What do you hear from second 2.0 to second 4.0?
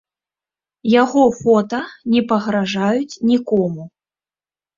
не пагражаюць нікому.